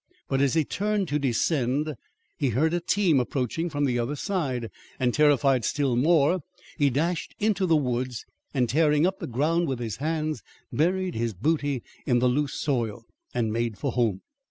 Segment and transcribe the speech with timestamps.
[0.27, 1.93] But as he turned to descend,
[2.35, 6.39] he heard a team approaching from the other side and, terrified still more,
[6.79, 10.41] he dashed into the woods, and, tearing up the ground with his hands,
[10.73, 13.03] buried his booty in the loose soil,
[13.35, 14.21] and made for home.